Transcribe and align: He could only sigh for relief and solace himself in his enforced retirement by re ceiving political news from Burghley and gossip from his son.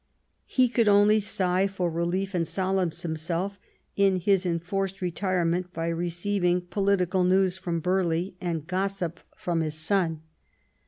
He 0.47 0.67
could 0.67 0.87
only 0.89 1.19
sigh 1.19 1.67
for 1.67 1.87
relief 1.91 2.33
and 2.33 2.47
solace 2.47 3.03
himself 3.03 3.59
in 3.95 4.15
his 4.19 4.47
enforced 4.47 4.99
retirement 4.99 5.71
by 5.73 5.89
re 5.89 6.09
ceiving 6.09 6.67
political 6.71 7.23
news 7.23 7.55
from 7.59 7.81
Burghley 7.81 8.35
and 8.41 8.65
gossip 8.65 9.19
from 9.37 9.61
his 9.61 9.75
son. 9.75 10.23